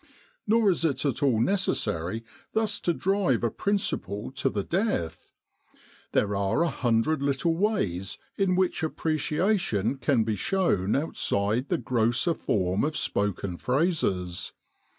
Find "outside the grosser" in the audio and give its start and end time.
10.95-12.33